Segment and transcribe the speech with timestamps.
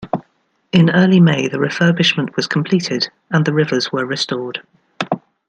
[0.71, 4.63] In early May, the refurbishment was completed, and the rivers were restored.